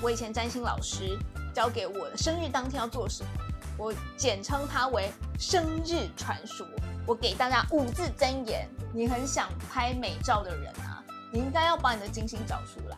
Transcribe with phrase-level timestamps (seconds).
[0.00, 1.18] 我以前占星老师
[1.52, 3.30] 教给我的生日当天要做什么，
[3.76, 5.10] 我简称它为
[5.40, 6.64] 生日传说。
[7.04, 12.96] 我给大家五字真言：你很想拍美照的人啊，你应该要把你的金星找出来。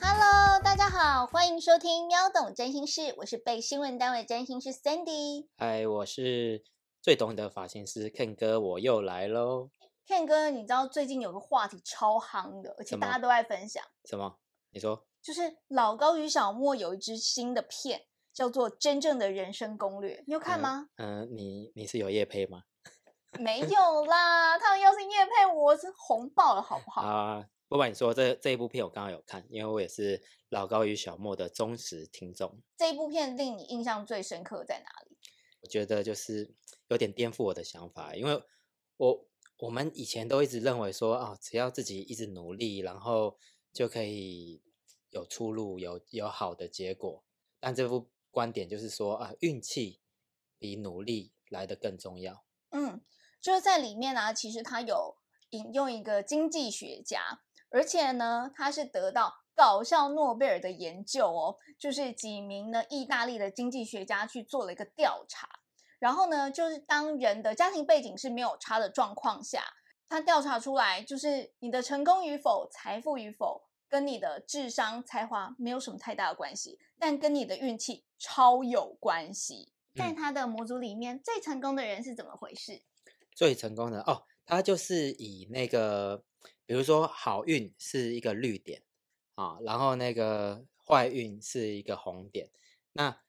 [0.00, 5.46] Hello，大家好，欢迎收听喵懂占星室，我是被新闻单位占星师 Sandy。
[5.56, 6.64] 嗨，我是
[7.00, 9.70] 最懂你的发型师 Ken 哥，我又来喽。
[10.08, 13.84] Ken 哥，你知道最近有个话题超夯的，而且大家都在分享。
[14.06, 14.38] 什么？
[14.70, 15.06] 你说？
[15.20, 20.88] 就是老高与小莫有一支新的片，叫做《真正的人生攻略》，你有看吗？
[20.96, 22.62] 嗯，你你是有夜配吗？
[23.38, 27.02] 没有啦，他们要是夜配，我是红爆了，好不好？
[27.02, 32.58] 啊，不管你说这这一部片，我刚刚有看，因为我也是老高与小莫的忠实听众。
[32.78, 35.18] 这一部片令你印象最深刻在哪里？
[35.60, 36.54] 我觉得就是
[36.86, 38.42] 有点颠覆我的想法，因为
[38.96, 39.28] 我。
[39.58, 43.36] 我们以前都一直认为说啊，只要自己一直努力，然后
[43.72, 44.62] 就可以
[45.10, 47.24] 有出路，有有好的结果。
[47.58, 50.00] 但这副观点就是说啊，运气
[50.58, 52.44] 比努力来的更重要。
[52.70, 53.00] 嗯，
[53.40, 55.16] 就是在里面呢，其实他有
[55.50, 57.40] 引用一个经济学家，
[57.70, 65.48] 而且呢，他是得到搞笑诺贝尔的研究哦，就是几名呢意大利的经济学家去做了一个调查。
[65.98, 69.64] 然后呢，就是当人的家庭背景是没有差的状况下，
[70.08, 79.72] 他调查出来，就是你的成功与否、财富与否，跟你的智商、才华没有什么太大的关系，但跟你的运气超有关系。
[79.96, 82.82] 在他的模组里面，最成功的人是怎么回事？
[83.34, 86.22] 最成功的哦，他就是以那个，
[86.64, 88.82] 比如说好运是一个绿点
[89.34, 92.48] 啊，然后那个坏运是一个红点，
[92.92, 93.20] 那。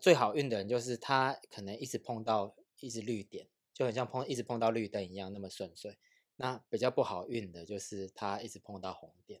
[0.00, 5.98] 最好运的人就是他，可能一直碰到一直绿点，就很像碰一直碰到绿灯一样那么顺遂。
[6.36, 9.40] 那比较不好运的就是他一直碰到红点。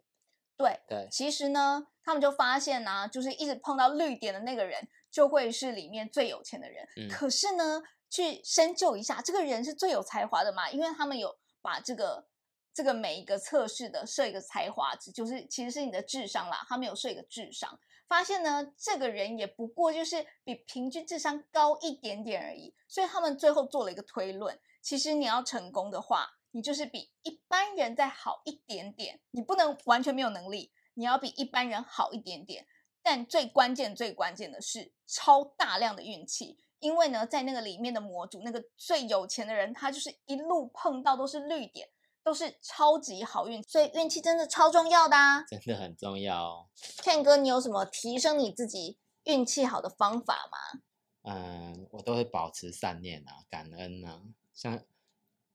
[0.56, 6.88] 对对，其实呢，他们就发现呢，就是一直碰到绿点的那个人，就会是里面最有钱的人。
[7.10, 10.70] 可是呢，去深究一下，这个人是最有才华的嘛？
[10.70, 12.26] 因为他们有把这个
[12.72, 17.78] 这个每一个测试的设一个才华值，就是其实是你的智商啦，他们有设一个智商。
[18.08, 32.66] 发现呢，这个人也不过就是比平均智商高一点点而已，所以他们最后做了一个推论：其实你要成功的话，你就是比一般人再好一点点，你不能完全没有能力，你要比一般人好一点点。
[33.02, 41.88] 但最关键、最关键的是超大量的运气，因为呢，在那个里面的模组，那个最有钱的人，他就是一路碰到都是绿点。
[42.26, 45.44] 都是超级好运，所以运气真的超重要的啊！
[45.44, 46.66] 真的很重要哦。
[47.00, 50.80] Ken 哥，你有什么提升你自己运气好的方法吗？
[51.22, 54.22] 嗯，我都会保持善念啊，感恩啊。
[54.52, 54.82] 像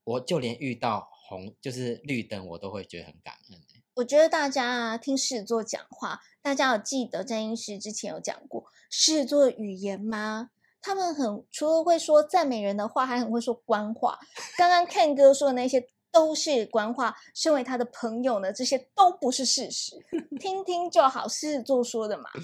[0.05, 3.61] 我就连遇到红就是绿灯，我都会觉得很感恩。
[3.95, 10.51] 我觉得大家啊，听狮子座讲话，大家有记得占星师之前有讲过狮子座的语言吗？
[10.81, 14.17] 他们很除了会说赞美人的话，还很会说官话。
[14.57, 15.85] 刚刚 Ken 哥说的那些。
[16.11, 19.95] 都是官话，身为他的朋友呢，这些都不是事实，
[20.39, 22.29] 听听就好，狮子座说的嘛。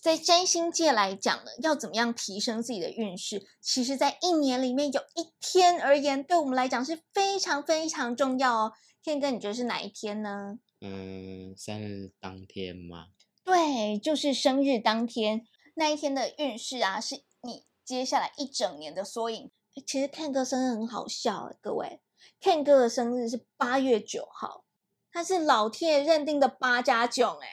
[0.00, 3.44] 在占星界来讲呢，要怎么样提升自己的运势？
[3.60, 8.72] 其实，在一年里面有一天而言，对我们来讲是非常非常重要哦。
[9.02, 10.58] 天哥，你觉得是哪一天呢？
[10.80, 13.06] 嗯，生日当天吗？
[13.44, 15.44] 对，就是生日当天
[15.74, 19.50] 那一天的运势啊，是你接下来一整年的缩影。
[19.86, 22.00] 其实看哥生日很好笑，各位。
[22.40, 24.64] Ken 哥的生日是八月九号，
[25.12, 27.48] 他是老天爷认定的八加九哎。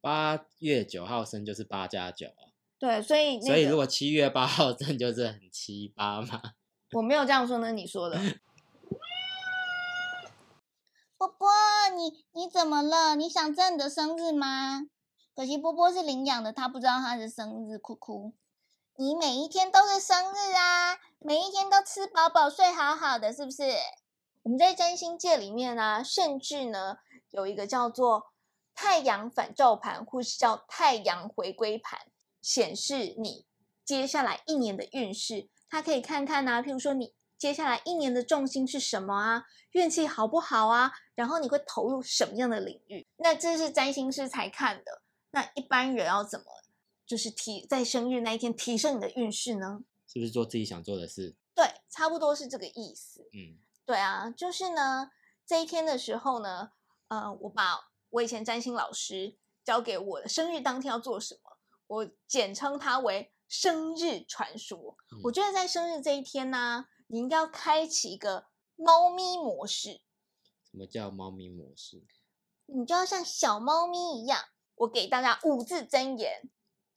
[0.00, 2.26] 八月九号生就是八加九
[2.78, 6.42] 对，所以所以如果七月八号生就是很七八嘛。
[6.92, 8.20] 我没有这样说，那你说的。
[11.16, 11.48] 波波，
[11.96, 13.16] 你你怎么了？
[13.16, 14.82] 你想你的生日吗？
[15.34, 18.34] 可惜波波是领养的，他不知道他的生日，哭哭。
[18.96, 23.72] 你每一天都是生日啊，每一天都吃饱饱、睡好好的，是不是？
[24.44, 26.98] 我们在占星界里面呢，甚至呢
[27.30, 28.26] 有一个叫做
[28.72, 31.98] 太阳反照盘，或是叫太阳回归盘，
[32.40, 33.46] 显示你
[33.84, 35.48] 接下来一年的运势。
[35.68, 39.42] 它可以看看呢，譬如说你接下来一年的重心是什么啊，
[39.72, 43.08] 运气好不好啊，然后你会投入什么样的领域？
[43.16, 45.02] 那这是占星师才看的。
[45.32, 46.46] 那一般人要怎么
[47.06, 49.84] 就是提在生日那一天提升你的运势呢？
[50.06, 51.34] 是不是做自己想做的事？
[51.54, 53.28] 对，差不多是这个意思。
[53.32, 53.58] 嗯。
[53.84, 55.10] 对啊，就是呢，
[55.44, 56.72] 这一天的时候呢，
[57.08, 64.96] 呃，我把我以前占星老师教给我的生日当天要做什么，我简称它为生日传说。
[65.24, 68.46] 我觉得在生日这一天呢，你应该要开启一个
[68.76, 70.00] 猫咪模式。
[70.70, 72.02] 什么叫猫咪模式？
[72.66, 74.46] 你就要像小猫咪一样。
[74.76, 76.50] 我给大家五字真言：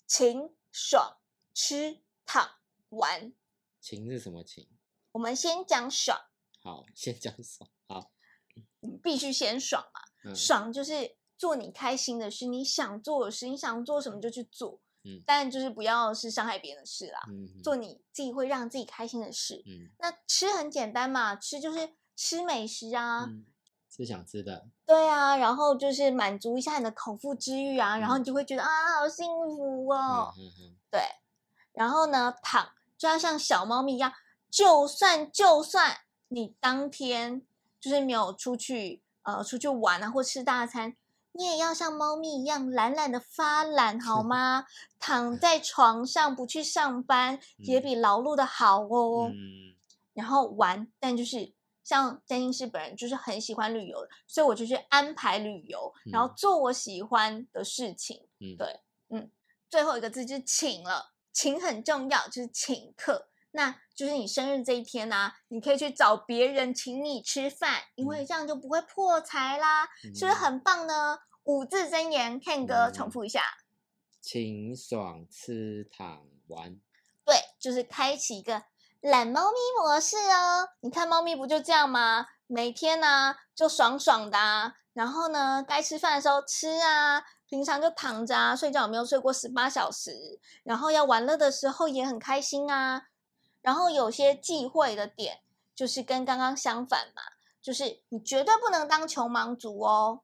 [0.07, 1.17] 勤、爽、
[1.53, 2.49] 吃、躺、
[2.89, 3.33] 玩。
[3.81, 4.67] 情是什么情？
[5.11, 6.17] 我们先讲爽。
[6.61, 7.69] 好，先讲爽。
[7.87, 8.11] 好，
[9.03, 10.33] 必须先爽嘛。
[10.33, 14.81] 爽就是做你开心的事，你想做的事，你想做什么就去做。
[15.03, 17.19] 嗯，但就是不要是伤害别人的事啦。
[17.29, 19.63] 嗯，做你自己会让自己开心的事。
[19.65, 23.29] 嗯，那吃很简单嘛，吃就是吃美食啊。
[23.97, 30.31] 是想吃的，对啊，然后就是满足一下你的口腹之欲啊，然后你就会觉得啊，好幸福哦。
[30.37, 31.01] 嗯嗯对，
[31.73, 34.13] 然后呢，躺就要像小猫咪一样，
[34.51, 35.97] 就算就算
[36.27, 37.41] 你当天
[37.79, 40.95] 就是没有出去呃出去玩啊或吃大餐，
[41.31, 44.65] 你也要像猫咪一样懒懒的发懒好 吗？
[44.99, 49.29] 躺在床上不去上班也比劳碌的好哦。
[49.33, 49.75] 嗯。
[50.13, 51.56] 然后玩，但就是。
[51.87, 58.27] 像占星师本人就是很喜欢旅游，所以我就去安排旅游，然后做我喜欢的事情。
[58.41, 59.31] 嗯，对，嗯，
[59.69, 63.29] 最后一个字就是请了，请很重要，就是请客。
[63.51, 71.17] 那就是你生日这一天呢，你可以去找别人请你吃饭，因为这样就不会破财啦，是不是很棒呢？
[71.45, 73.41] 五字真言，Ken 哥重复一下：
[74.19, 76.77] 请爽吃躺玩。
[77.23, 78.65] 对，就是开启一个。
[79.07, 82.27] 懒猫咪模式哦，你看猫咪不就这样吗？
[82.45, 90.41] 每天呢就爽爽的，然后呢该吃饭的时候吃啊，平常就躺着啊，睡觉有没有睡过十八小时？
[90.65, 93.03] 然后要玩乐的时候也很开心啊。
[93.61, 95.39] 然后有些忌讳的点
[95.73, 97.21] 就是跟刚刚相反嘛，
[97.61, 100.19] 就是你绝对不能当穷忙族哦。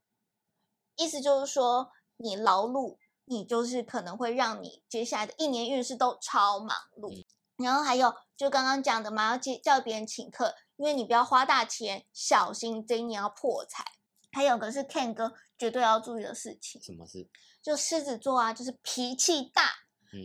[0.98, 7.26] 意思就是说，你劳碌，你就是可能会让你接下来的一年运势都超忙碌。
[7.58, 8.14] 然后还有，
[8.44, 13.86] 就刚刚讲的嘛，要叫叫别人请客，因为你不要花大钱，小心这一年要破财。
[14.34, 17.30] 还有个是 Ken 哥绝对要注意的事情，什么事？
[17.62, 19.72] 就狮子座啊，就是脾气大。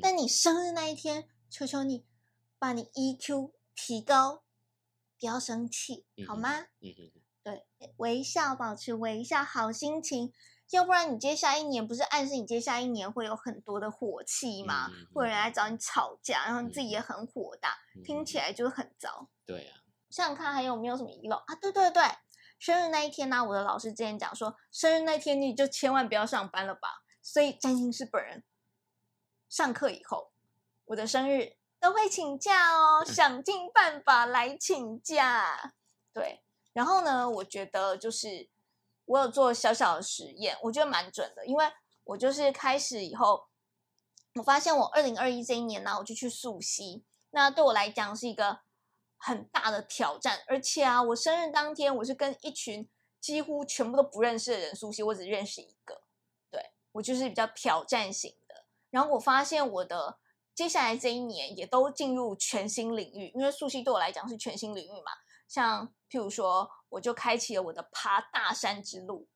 [0.02, 2.04] 但你生日那一天，求求你
[2.58, 4.42] 把你 EQ 提高，
[5.20, 6.58] 不要生气，好吗？
[6.80, 7.22] 嗯嗯嗯。
[7.44, 7.66] 对，
[7.98, 10.32] 微笑，保持微笑，好心情。
[10.70, 14.90] 要不然你接下一年不是暗示你接下一年会有很多的火气吗？
[15.14, 19.28] 会有人来找你吵架，然后你自己也很火大，听起来就很糟。
[19.46, 19.80] 对啊，
[20.10, 21.54] 想想看还有没有什么遗漏啊？
[21.54, 22.02] 对对对，
[22.58, 27.02] 生日那一天呢，我的老师之前讲说，生日那天你就千万不要上班了吧。
[27.22, 28.44] 所以占星师本人
[29.48, 30.32] 上课以后，
[30.84, 35.72] 我的生日都会请假哦， 想尽办法来请假。
[36.12, 36.42] 对，
[36.74, 38.50] 然后呢，我觉得就是。
[39.08, 41.64] 我有做小小的实验，我觉得蛮准的，因为
[42.04, 43.46] 我就是开始以后，
[44.34, 48.60] 我发现我二零二一这一年呢，我就去溯溪，那对我来讲是一个
[49.16, 52.86] 很大的挑战，而且啊，我生日当天我是跟一群
[53.18, 56.02] 几乎全部都不认识的人溯溪，我只认识一个，
[56.50, 58.66] 对我就是比较挑战型的。
[58.90, 60.18] 然后我发现我的
[60.54, 65.12] 接下来这一年也都进入全新领域，因为溯溪对我来讲是全新领域嘛。
[65.48, 69.26] 像譬如说，我就开启了我的爬大山之路，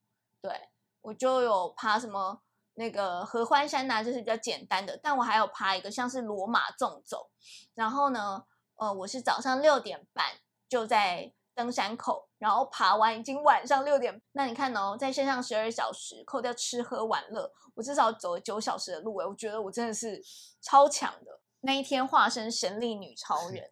[0.41, 0.69] 对
[1.01, 2.43] 我就有爬什么
[2.75, 7.31] 那个合欢山呐，就是比较简单的，但我还有爬一个像是罗马纵走，
[7.75, 8.45] 然后呢，
[8.77, 10.27] 呃，我是早上六点半
[10.69, 20.23] 就在登山口，然后爬完已经晚上六点，那你看哦，在山上十二小时，扣掉吃喝玩乐，我至少走了九小时的路诶，我觉得我真的是
[20.61, 23.71] 超强的，那一天化身神力女超人，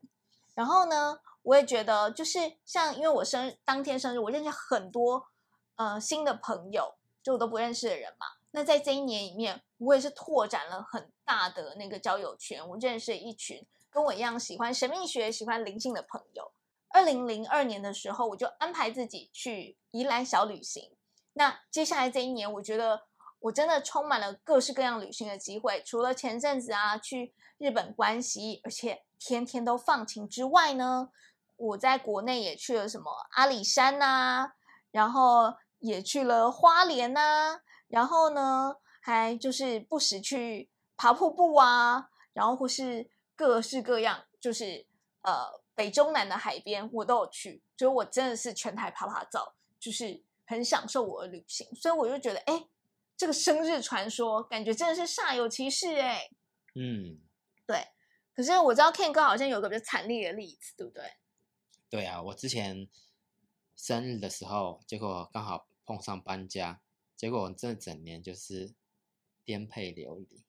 [0.54, 1.20] 然后呢？
[1.50, 5.26] 我也觉得，就是像因为我生日当天生日，我认识很多
[5.74, 8.26] 呃新的朋友，就我都不认识的人嘛。
[8.52, 16.52] 那在这一年里面，我也是拓展了很大的那个交友圈，我认识了一群跟我一样喜欢神秘学、喜欢灵性的朋友。
[16.90, 20.92] 二零零二年的时候，我就安排自己去宜兰小旅行。
[21.32, 23.02] 那接下来这一年，我觉得
[23.40, 25.82] 我真的充满了各式各样旅行的机会。
[25.84, 31.10] 除了前阵子啊去日本关西，而且天天都放晴之外呢。
[31.60, 34.52] 我在国内也去了什么阿里山呐，
[34.90, 44.86] 然后也去了花莲呐，然后呢，还就是不时去爬瀑布啊，然后或是各式各样，就是
[45.20, 52.66] 呃北中南的海边我都有去，所以我真的是全台爬爬照，就是很享受我的旅行，所以我就觉得，哎，
[53.18, 56.30] 这个生日传说感觉真的是煞有其事哎，
[56.74, 57.20] 嗯，
[57.66, 57.86] 对，
[58.34, 61.04] 可是我知道 Ken 哥好像有个比较惨烈的例子，对不对？
[61.90, 62.88] 对啊，我之前
[63.76, 66.80] 生日的时候，结果刚好碰上搬家，
[67.16, 68.72] 结果我这整年就是
[69.44, 70.44] 颠沛流离。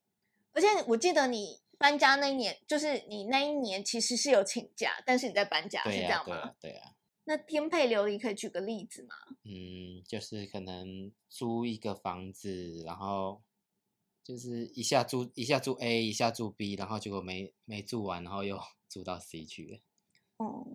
[0.54, 6.54] 而且我记得你搬家那一年，就是你那一年其实是有请假，但是你在搬家，是这样吗？
[6.60, 9.16] 对啊，那颠沛流离可以举个例子吗？
[9.44, 13.42] 嗯，就是可能租一个房子，然后
[14.24, 19.80] 就是一下住一下住 A，一下住 B，然后结果没没住完，然后又 住到 C 去了。
[20.38, 20.68] 哦，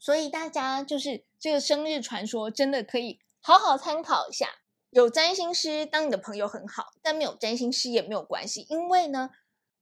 [0.00, 4.62] 所以大家就是这个生日传说真的可以好好参考一下。
[4.88, 9.30] 有占星师当你的朋友很好，但没有占星师也没有关系，因为呢，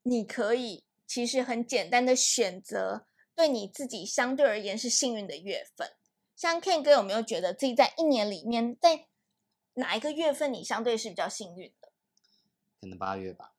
[0.02, 5.94] 你可以其实很简单的选择对你自己相对而言是幸运的月份。
[6.36, 9.06] 像 Ken 哥有没有觉得自己在一年里面，在
[9.74, 11.88] 哪一个月份你相对是比较幸运的？
[12.80, 13.54] 可能八月吧。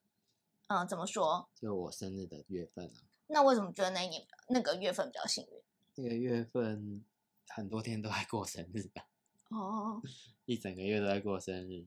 [0.68, 1.50] 嗯，怎么说？
[1.56, 3.02] 就我生日的月份啊。
[3.28, 5.62] 那为什么觉得那一年那个月份比较幸运？
[6.02, 7.04] 那个月份
[7.48, 9.06] 很多天都在过生日吧。
[9.50, 10.02] 哦。
[10.46, 11.86] 一整个月都在过生日，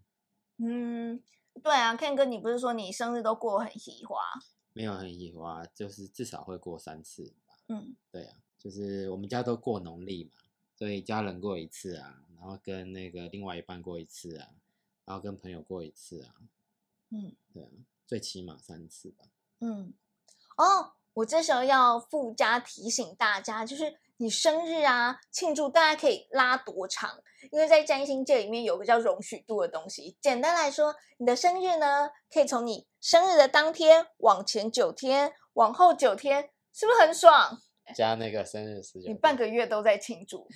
[0.58, 1.20] 嗯，
[1.64, 4.16] 对啊，Ken 哥，你不是说你生日都过很喜花？
[4.72, 7.58] 没有很喜花，就是至少会过三次吧。
[7.66, 10.30] 嗯，对啊，就是我们家都过农历嘛，
[10.76, 14.54] 所以家人过一次啊，然后跟那个另外一半过一次啊，
[15.06, 16.36] 然后跟朋友过一次啊。
[17.10, 17.68] 嗯，对啊，
[18.06, 19.24] 最起码三次吧。
[19.58, 19.92] 嗯，
[20.56, 23.98] 哦，我这时候要附加提醒大家，就是。
[24.18, 27.18] 你生日啊，庆祝大家可以拉多长？
[27.50, 30.16] 因为在占星界里面有个叫容许度的东西。
[30.20, 37.58] 简单来说，你的生日呢，可以从你生日的当天往前九天，往后九天，是不是很爽？
[37.96, 40.46] 加那个生日时间，你半个月都在庆祝。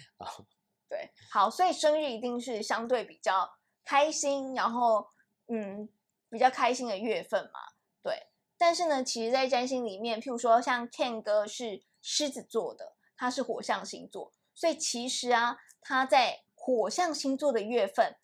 [0.89, 3.51] 对，好，所以生日一定是相对比较
[3.85, 5.05] 开心，然后
[5.49, 5.89] 嗯，
[6.31, 7.59] 比较开心的月份嘛。
[8.01, 12.95] 对，但是呢，其实，在占星里面，譬如说像 Ken 哥是狮子座的。
[13.19, 18.15] 他是火象星座，所以其实啊，他在火象星座的月份，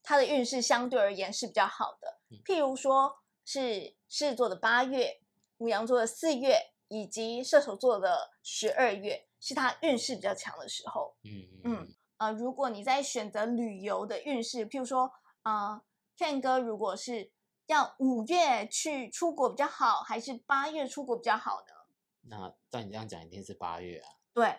[0.00, 2.20] 他的运势相对而言是比较好的。
[2.44, 5.20] 譬如说是狮子座的八月，
[5.56, 11.16] 母羊座的四月，以及射手座的十二月，是他运势比较强的时候。
[11.24, 15.10] 嗯嗯呃，如果你在选择旅游的运势，譬如说
[15.42, 15.82] 啊
[16.16, 17.32] ，Ken 哥如果是
[17.68, 21.74] 要五月去出国比较好，还是八月出国比较好呢？
[22.22, 24.08] 那照你这样讲，一定是八月啊。
[24.32, 24.58] 对，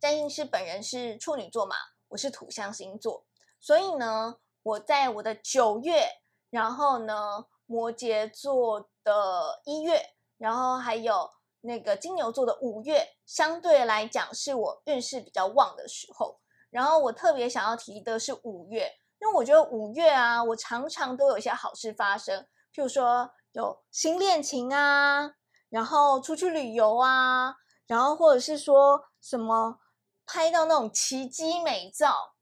[0.00, 1.76] 占星师本人是处女座嘛，
[2.08, 3.24] 我是土象星座，
[3.60, 6.08] 所以呢，我在我的九月，
[6.50, 16.40] 然后呢，摩羯座的一月，然后还有那个金牛座的五月，相对来讲是我运势比较旺的时候。
[16.70, 25.32] 然后我特别想要提的是五月，因为我觉得五月啊，我常常都有一些好事发生，譬如说有新恋情啊，
[25.68, 27.54] 然后出去旅游啊。
[27.86, 29.80] 然后或者是说什么
[30.26, 32.34] 拍到那种奇迹美照，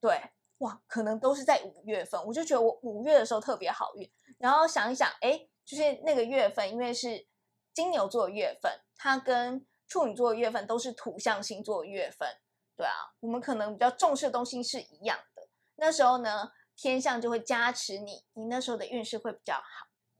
[0.00, 4.10] 对，哇，可能都是在五月份，我就觉得我五月的时候特别好运。
[4.38, 7.26] 然后想一想，哎，就是那个月份，因为是
[7.74, 12.26] 金牛座的月份，它跟处女座的月份都是土象星座的月份，
[12.74, 15.33] 对啊，我们可能比较重视的东西是一样的。
[15.76, 19.62] 那时候呢，天象就会加持你，你那时候的运势会比较好。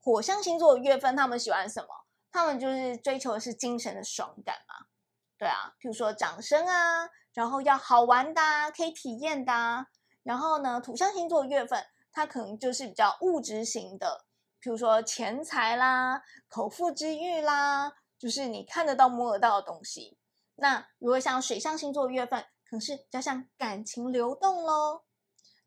[0.01, 1.89] 火象星座的月份，他们喜欢什么？
[2.31, 4.87] 他们就是追求的是精神的爽感嘛，
[5.39, 8.41] 对啊，譬如说掌声啊，然后要好玩的，
[8.77, 9.87] 可以体验的。
[10.25, 14.25] 然后呢，土象星座月份，它可能就是比较物质型的，
[14.61, 20.19] 譬如说钱财啦、口腹之欲啦，就是你看得到、摸得到的东西。
[20.57, 25.03] 那如果像水象星座月份，可能是比较像感情流动喽。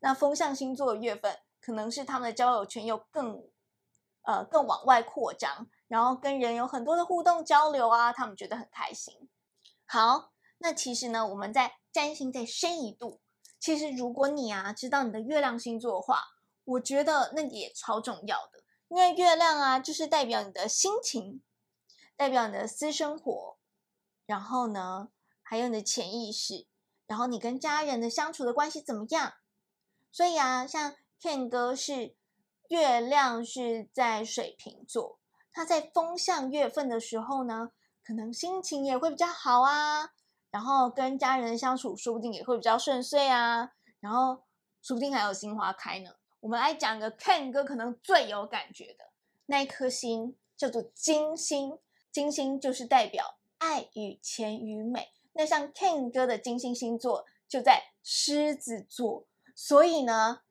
[0.00, 3.48] 那风象星座的月份，可能是他们的交友圈又更
[4.22, 5.68] 呃更往外扩张。
[5.88, 9.30] 然后跟人有很多的互动交流啊，他们觉得很开心。
[9.86, 13.22] 好，那其实呢，我们在占星再深一度，
[13.58, 16.22] 其实如果你啊知道你的月亮星座的话，
[16.64, 21.42] 我觉得那也超重要的，因为月亮啊就是代表你的心情，
[22.14, 23.56] 代表你的私生活，
[24.26, 25.08] 然后呢
[25.42, 26.66] 还有你的潜意识，
[27.06, 29.32] 然后你跟家人的相处的关系怎么样？
[30.18, 32.16] 所以啊，像 Ken 哥是
[32.70, 35.20] 月亮是在水瓶座。
[35.52, 37.70] 他在风象月份的时候呢，
[38.02, 40.10] 可能心情也会比较好啊，
[40.50, 43.70] 然后跟家人相处说不定也会比较顺遂啊，
[44.00, 44.42] 然后
[44.82, 46.10] 说不定还有新花开呢。
[46.40, 49.12] 我们来讲个 Ken 哥可能最有感觉的
[49.46, 51.78] 那一颗星，叫做金星。
[52.10, 55.12] 金星就是代表爱与钱与美。
[55.34, 59.24] 那像 Ken 哥的金星星座就在狮子座，
[59.60, 60.42] 所以呢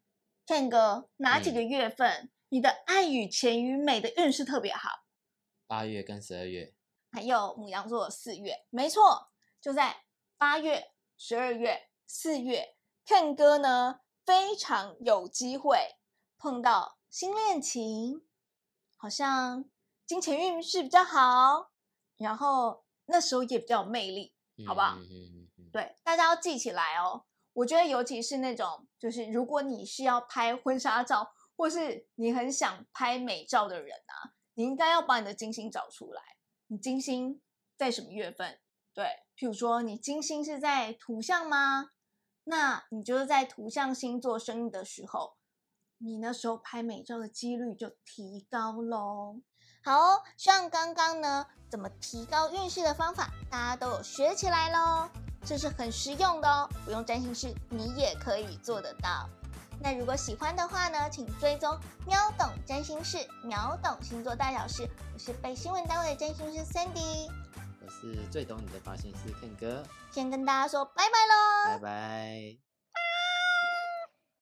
[0.45, 2.29] ，Ken 哥哪几个月份？
[2.49, 5.05] 你的爱与钱与美的运势特别好，
[5.65, 6.75] 八月跟十二月，
[7.09, 10.03] 还有母羊座四月，没错，就在
[10.37, 15.95] 八月、十二月、四月，Ken 哥呢非常有机会
[16.37, 18.27] 碰到新恋情，
[18.97, 19.69] 好像
[20.05, 21.71] 金钱运势比较好，
[22.17, 24.35] 然后那时候也比较有魅力，
[24.67, 24.97] 好不好？
[24.97, 27.23] 嗯，对，大家要记起来哦。
[27.57, 36.21] 我觉得尤其是那种，就是如果你是要拍婚纱照，或是你很想拍美照的人啊，你应该要把你的金星找出来。
[36.67, 37.41] 你金星
[37.75, 38.59] 在什么月份？
[38.93, 41.89] 对，譬如说你金星是在土象吗？
[42.43, 45.37] 那你就是在土象星座生日的时候，
[45.97, 49.41] 你那时候拍美照的几率就提高喽。
[49.83, 55.09] 好哦，希望刚刚呢怎么提高运势的方法，大家都有学起来喽。
[55.45, 59.29] 这是很实用的哦，不用占星师你也可以做得到。
[59.79, 64.89] 那如果喜欢的话呢，请追踪秒懂占星师，秒懂星座大小事。
[65.13, 67.29] 我是被新闻单位的占星师 Sandy，
[67.85, 72.66] 我是最懂你的发型师 Ken 哥，先跟大家说拜拜喽，拜拜。